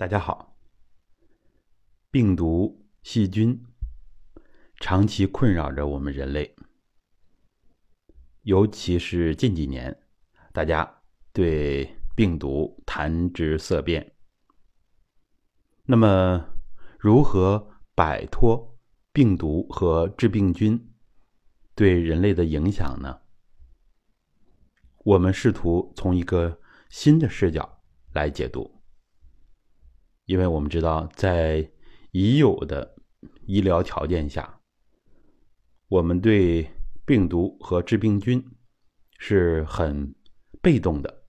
[0.00, 0.56] 大家好。
[2.10, 3.62] 病毒、细菌
[4.76, 6.56] 长期困扰着我们人类，
[8.40, 9.94] 尤其是近几年，
[10.54, 11.02] 大家
[11.34, 11.86] 对
[12.16, 14.14] 病毒谈之色变。
[15.84, 16.46] 那么，
[16.98, 18.78] 如何摆脱
[19.12, 20.94] 病毒和致病菌
[21.74, 23.20] 对人类的影响呢？
[25.04, 26.58] 我们试图从一个
[26.88, 27.82] 新的视角
[28.14, 28.79] 来解读。
[30.30, 31.68] 因为我们知道，在
[32.12, 32.94] 已有的
[33.46, 34.60] 医疗条件下，
[35.88, 36.70] 我们对
[37.04, 38.40] 病毒和致病菌
[39.18, 40.14] 是很
[40.62, 41.24] 被动的。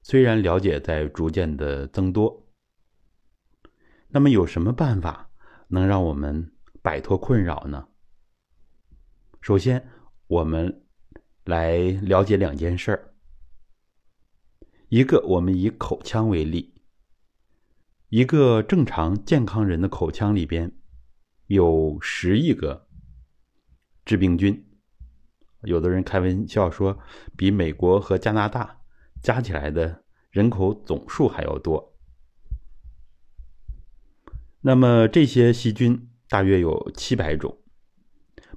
[0.00, 2.48] 虽然了解在逐渐的增多，
[4.08, 5.30] 那么有什么办法
[5.68, 7.86] 能让我们摆脱困扰呢？
[9.42, 9.86] 首先，
[10.26, 10.86] 我们
[11.44, 13.14] 来了解两件事儿。
[14.88, 16.77] 一个，我们以口腔为例。
[18.10, 20.72] 一个正常健康人的口腔里边
[21.46, 22.88] 有十亿个
[24.06, 24.66] 致病菌，
[25.64, 26.98] 有的人开玩笑说，
[27.36, 28.80] 比美国和加拿大
[29.22, 31.94] 加起来的人口总数还要多。
[34.62, 37.58] 那么这些细菌大约有七百种，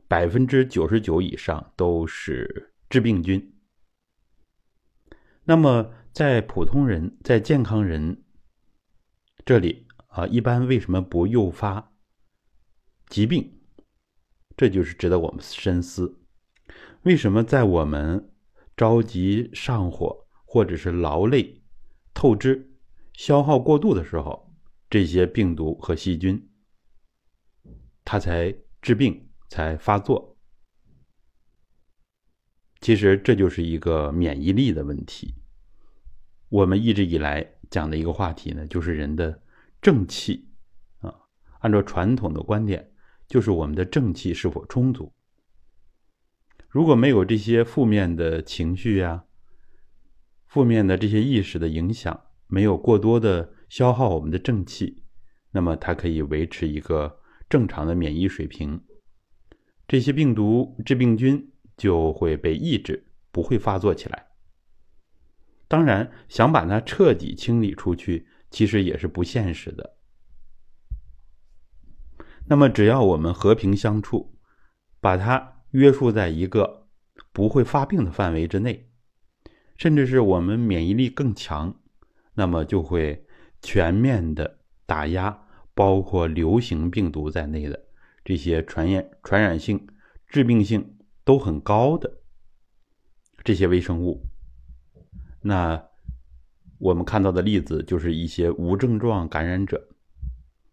[0.08, 3.54] 百分之九十九以上都是致病菌。
[5.44, 8.24] 那么在普通人，在健康人。
[9.44, 11.94] 这里啊，一般为什么不诱发
[13.08, 13.60] 疾病？
[14.56, 16.20] 这就是值得我们深思。
[17.02, 18.32] 为什么在我们
[18.78, 21.64] 着急上火，或者是劳累、
[22.14, 22.72] 透支、
[23.14, 24.54] 消耗过度的时候，
[24.88, 26.50] 这些病毒和细菌
[28.06, 30.38] 它才治病、才发作？
[32.80, 35.34] 其实这就是一个免疫力的问题。
[36.50, 37.56] 我们一直以来。
[37.72, 39.42] 讲的一个话题呢，就是人的
[39.82, 40.48] 正气
[41.00, 41.12] 啊。
[41.62, 42.92] 按照传统的观点，
[43.28, 45.12] 就是我们的正气是否充足。
[46.70, 49.24] 如果没有这些负面的情绪呀、
[50.46, 55.04] 负面的这些意识的影响，没有过多的消耗我们的正气，
[55.52, 58.82] 那么它可以维持一个正常的免疫水平，
[59.88, 64.28] 这些病毒、致病菌就会被抑制，不会发作起来。
[65.72, 69.96] 当然，想把它彻底清理出去，其实也是不现实的。
[72.48, 74.38] 那么，只要我们和平相处，
[75.00, 76.90] 把它约束在一个
[77.32, 78.92] 不会发病的范围之内，
[79.78, 81.74] 甚至是我们免疫力更强，
[82.34, 83.26] 那么就会
[83.62, 87.82] 全面的打压包括流行病毒在内的
[88.26, 89.88] 这些传染、传染性、
[90.28, 92.20] 致病性都很高的
[93.42, 94.31] 这些微生物。
[95.44, 95.84] 那
[96.78, 99.90] 我们看到的例子就是一些无症状感染者，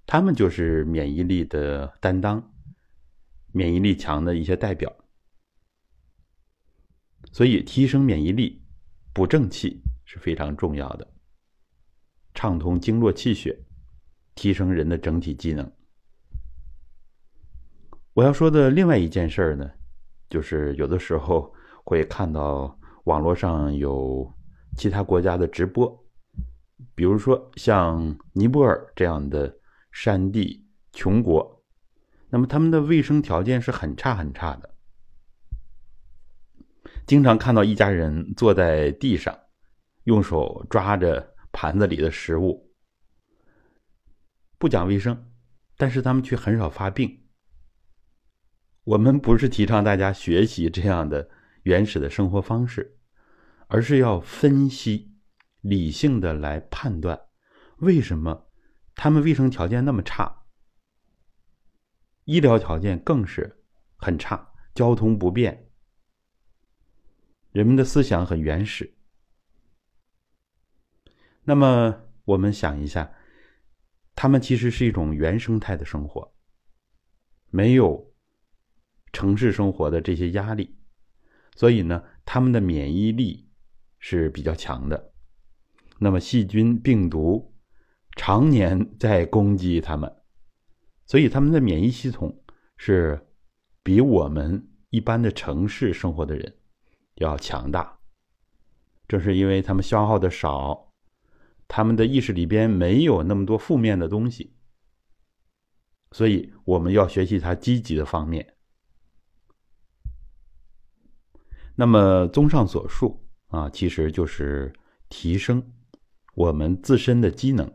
[0.07, 2.53] 他们就是免疫力的担当，
[3.53, 4.95] 免疫力强的一些代表。
[7.33, 8.63] 所以，提升免疫力、
[9.15, 11.07] 补正气是非常重要的，
[12.35, 13.59] 畅通经络气血，
[14.35, 15.71] 提升人的整体机能。
[18.13, 19.71] 我要说的另外一件事呢，
[20.29, 21.55] 就是有的时候
[21.85, 24.31] 会看到网络上有。
[24.79, 26.07] 其他国家的直播，
[26.95, 29.59] 比如说像尼泊尔这样的
[29.91, 31.65] 山地穷国，
[32.31, 34.75] 那么他们的卫生条件是很差很差的，
[37.07, 39.37] 经常看到一家人坐在地上，
[40.05, 42.71] 用手抓着盘子里的食物，
[44.59, 45.31] 不讲卫生，
[45.77, 47.25] 但是他们却很少发病。
[48.85, 51.29] 我们不是提倡大家学习这样的
[51.65, 52.98] 原始的生活方式。
[53.69, 55.15] 而是要分析、
[55.61, 57.21] 理性的来判断，
[57.79, 58.51] 为什么
[58.95, 60.47] 他们卫生条件那么差，
[62.25, 63.63] 医疗条件更是
[63.97, 65.71] 很差，交通不便，
[67.53, 68.97] 人们的思想很原始。
[71.45, 73.15] 那么我们想一下，
[74.15, 76.35] 他们其实是一种原生态的生活，
[77.51, 78.15] 没有
[79.13, 80.79] 城市生活的这些压力，
[81.55, 83.48] 所以呢，他们的免疫力。
[83.99, 85.13] 是比较强的，
[85.99, 87.55] 那么细菌、病毒
[88.17, 90.13] 常年在攻击他们，
[91.07, 92.45] 所以他们的免疫系统
[92.77, 93.29] 是
[93.83, 96.59] 比我们一般的城市生活的人
[97.17, 97.99] 要强大。
[99.07, 100.93] 正是因为他们消耗的少，
[101.67, 104.55] 他们的意识里边没有那么多负面的东西，
[106.13, 108.55] 所以我们要学习它积极的方面。
[111.75, 113.28] 那么，综上所述。
[113.49, 114.73] 啊，其实就是
[115.09, 115.63] 提升
[116.35, 117.71] 我们自身的机能，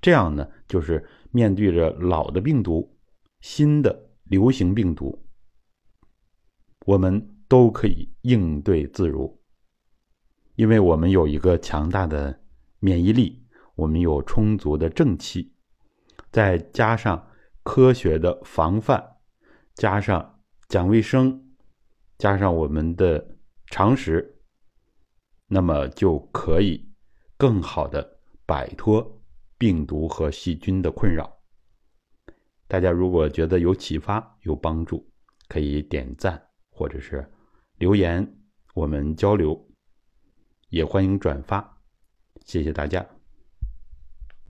[0.00, 2.96] 这样呢，就是面对着老的病毒、
[3.40, 5.26] 新的流行病毒，
[6.86, 9.40] 我们都可以应对自如，
[10.54, 12.42] 因为我们有一个强大的
[12.78, 15.54] 免疫力，我们有充足的正气，
[16.30, 17.26] 再加上
[17.62, 19.02] 科学的防范，
[19.74, 21.56] 加上讲卫生，
[22.18, 23.36] 加上我们的
[23.66, 24.33] 常识，
[25.48, 26.88] 那么就可以
[27.36, 29.20] 更好的摆脱。
[29.56, 31.32] 病毒和细菌的困扰，
[32.66, 35.08] 大家如果觉得有启发、有帮助，
[35.48, 37.26] 可以点赞或者是
[37.78, 38.36] 留言，
[38.74, 39.66] 我们交流，
[40.68, 41.80] 也欢迎转发，
[42.44, 43.13] 谢谢大家。